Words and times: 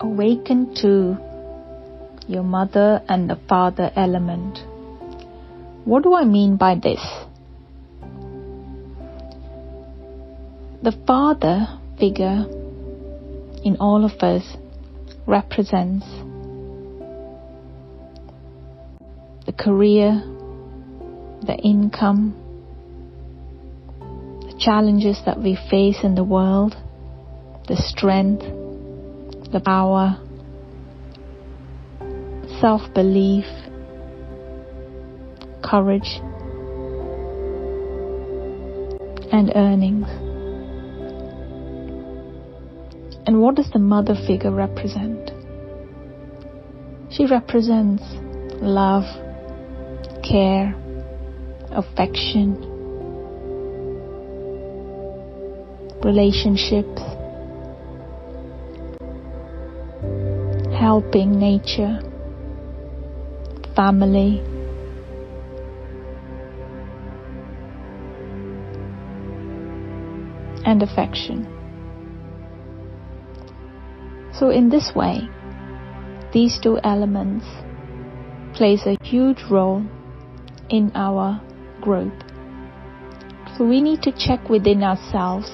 awaken 0.00 0.74
to 0.76 1.16
your 2.26 2.42
mother 2.42 3.02
and 3.08 3.28
the 3.28 3.38
father 3.48 3.90
element. 3.94 4.58
What 5.84 6.02
do 6.02 6.14
I 6.14 6.24
mean 6.24 6.56
by 6.56 6.74
this? 6.76 7.00
The 10.82 10.92
father 11.06 11.78
figure 11.98 12.46
in 13.62 13.76
all 13.78 14.04
of 14.04 14.12
us 14.22 14.56
represents 15.26 16.06
the 19.44 19.52
career, 19.52 20.22
the 21.42 21.56
income, 21.62 22.34
the 24.46 24.58
challenges 24.58 25.20
that 25.26 25.38
we 25.38 25.58
face 25.70 25.98
in 26.02 26.14
the 26.14 26.24
world, 26.24 26.74
the 27.68 27.76
strength, 27.76 28.44
the 29.52 29.60
power, 29.60 30.16
self 32.60 32.82
belief, 32.94 33.46
courage, 35.62 36.20
and 39.32 39.52
earnings. 39.54 40.06
And 43.26 43.40
what 43.40 43.54
does 43.54 43.70
the 43.72 43.78
mother 43.78 44.14
figure 44.26 44.50
represent? 44.50 45.30
She 47.10 47.26
represents 47.26 48.02
love, 48.62 49.04
care, 50.22 50.74
affection, 51.70 52.54
relationships, 56.02 57.02
helping 60.90 61.38
nature, 61.38 62.00
family, 63.76 64.40
and 70.66 70.82
affection. 70.82 71.46
So 74.32 74.50
in 74.50 74.68
this 74.68 74.90
way, 74.96 75.20
these 76.32 76.58
two 76.60 76.80
elements 76.82 77.46
plays 78.56 78.82
a 78.84 78.96
huge 79.04 79.44
role 79.48 79.86
in 80.70 80.90
our 80.96 81.40
growth. 81.80 82.20
So 83.56 83.64
we 83.64 83.80
need 83.80 84.02
to 84.02 84.10
check 84.10 84.48
within 84.48 84.82
ourselves 84.82 85.52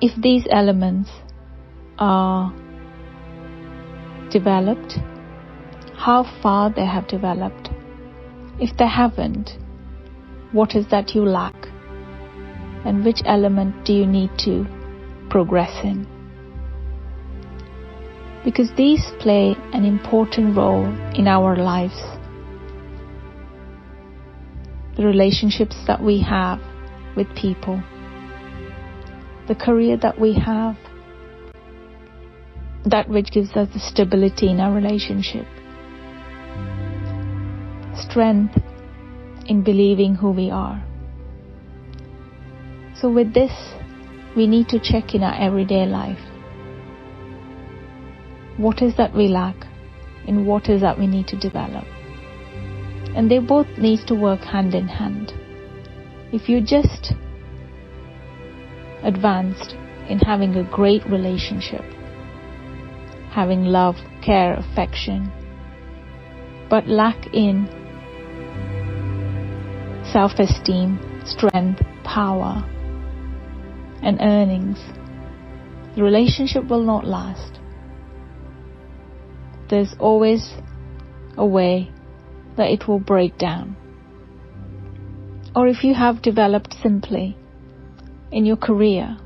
if 0.00 0.18
these 0.22 0.46
elements 0.50 1.10
are 1.98 2.63
developed, 4.34 4.98
how 5.96 6.24
far 6.42 6.68
they 6.68 6.84
have 6.84 7.06
developed. 7.08 7.70
If 8.58 8.76
they 8.76 8.88
haven't, 8.88 9.56
what 10.52 10.74
is 10.74 10.86
that 10.90 11.14
you 11.14 11.22
lack? 11.24 11.54
And 12.84 13.04
which 13.04 13.20
element 13.24 13.86
do 13.86 13.92
you 13.94 14.06
need 14.06 14.30
to 14.40 14.66
progress 15.30 15.72
in? 15.84 16.06
Because 18.44 18.70
these 18.76 19.04
play 19.20 19.56
an 19.72 19.84
important 19.84 20.56
role 20.56 20.86
in 21.14 21.26
our 21.26 21.56
lives 21.56 21.98
the 24.96 25.04
relationships 25.04 25.76
that 25.86 26.00
we 26.00 26.22
have 26.22 26.60
with 27.16 27.26
people, 27.34 27.82
the 29.48 29.54
career 29.54 29.96
that 29.96 30.20
we 30.20 30.34
have, 30.34 30.76
that 32.84 33.08
which 33.08 33.30
gives 33.30 33.50
us 33.52 33.68
the 33.72 33.80
stability 33.80 34.50
in 34.50 34.60
our 34.60 34.72
relationship, 34.72 35.46
strength 37.96 38.56
in 39.46 39.62
believing 39.62 40.14
who 40.14 40.30
we 40.30 40.50
are. 40.50 40.82
So, 42.96 43.10
with 43.10 43.34
this, 43.34 43.52
we 44.36 44.46
need 44.46 44.68
to 44.68 44.78
check 44.78 45.14
in 45.14 45.22
our 45.22 45.34
everyday 45.40 45.86
life. 45.86 46.18
What 48.56 48.82
is 48.82 48.96
that 48.96 49.14
we 49.14 49.28
lack? 49.28 49.56
And 50.26 50.46
what 50.46 50.68
is 50.68 50.80
that 50.80 50.98
we 50.98 51.06
need 51.06 51.26
to 51.28 51.38
develop? 51.38 51.84
and 53.14 53.30
they 53.30 53.38
both 53.38 53.66
need 53.78 54.00
to 54.08 54.14
work 54.14 54.40
hand 54.40 54.74
in 54.74 54.88
hand. 54.88 55.32
If 56.32 56.48
you're 56.48 56.60
just 56.60 57.12
advanced 59.04 59.74
in 60.08 60.18
having 60.18 60.56
a 60.56 60.64
great 60.64 61.06
relationship, 61.06 61.84
having 63.34 63.64
love, 63.64 63.96
care, 64.24 64.54
affection, 64.54 65.28
but 66.70 66.86
lack 66.86 67.26
in 67.34 67.66
self-esteem, 70.12 71.22
strength, 71.24 71.82
power, 72.04 72.62
and 74.02 74.20
earnings, 74.20 74.78
the 75.96 76.02
relationship 76.04 76.68
will 76.68 76.84
not 76.84 77.04
last. 77.04 77.58
There's 79.68 79.96
always 79.98 80.52
a 81.36 81.44
way 81.44 81.90
that 82.56 82.70
it 82.70 82.86
will 82.86 83.00
break 83.00 83.36
down. 83.36 83.76
Or 85.56 85.66
if 85.66 85.82
you 85.82 85.94
have 85.94 86.22
developed 86.22 86.76
simply 86.80 87.36
in 88.30 88.46
your 88.46 88.56
career, 88.56 89.16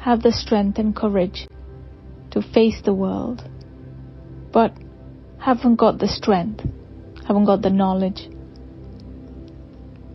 have 0.00 0.22
the 0.22 0.32
strength 0.32 0.78
and 0.78 0.96
courage 0.96 1.46
to 2.30 2.42
face 2.42 2.80
the 2.84 2.94
world, 2.94 3.42
but 4.52 4.72
haven't 5.38 5.76
got 5.76 5.98
the 5.98 6.08
strength, 6.08 6.62
haven't 7.26 7.44
got 7.44 7.62
the 7.62 7.70
knowledge 7.70 8.28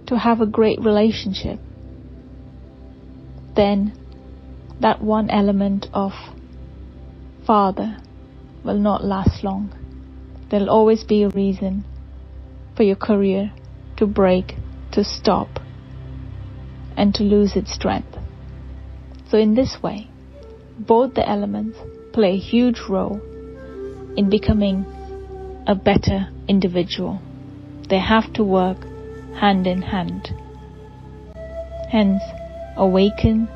to 0.07 0.17
have 0.17 0.41
a 0.41 0.45
great 0.45 0.79
relationship, 0.79 1.59
then 3.55 3.93
that 4.81 5.01
one 5.01 5.29
element 5.29 5.87
of 5.93 6.11
father 7.45 7.97
will 8.63 8.77
not 8.77 9.03
last 9.03 9.43
long. 9.43 9.73
There'll 10.49 10.69
always 10.69 11.03
be 11.03 11.23
a 11.23 11.29
reason 11.29 11.85
for 12.75 12.83
your 12.83 12.95
career 12.95 13.51
to 13.97 14.05
break, 14.05 14.55
to 14.91 15.03
stop, 15.03 15.59
and 16.97 17.13
to 17.15 17.23
lose 17.23 17.55
its 17.55 17.73
strength. 17.73 18.17
So 19.29 19.37
in 19.37 19.55
this 19.55 19.77
way, 19.81 20.09
both 20.77 21.13
the 21.13 21.27
elements 21.27 21.77
play 22.13 22.33
a 22.35 22.37
huge 22.37 22.79
role 22.89 23.21
in 24.17 24.29
becoming 24.29 24.85
a 25.67 25.75
better 25.75 26.29
individual. 26.47 27.21
They 27.89 27.99
have 27.99 28.31
to 28.33 28.43
work 28.43 28.77
hand 29.35 29.67
in 29.67 29.81
hand. 29.81 30.29
Hence, 31.91 32.21
awaken 32.77 33.47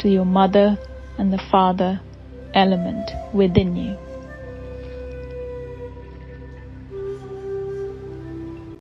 to 0.00 0.08
your 0.08 0.24
mother 0.24 0.78
and 1.18 1.32
the 1.32 1.42
father 1.50 2.00
element 2.54 3.10
within 3.32 3.76
you. 3.76 3.96